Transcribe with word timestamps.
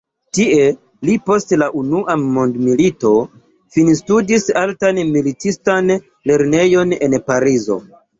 Tie 0.35 0.61
li 1.07 1.15
post 1.25 1.51
la 1.61 1.65
unua 1.81 2.15
mondmilito 2.21 3.11
finstudis 3.75 4.47
Altan 4.61 5.01
militistan 5.11 5.93
lernejon 6.31 6.97
en 7.09 7.17
Parizo. 7.29 7.79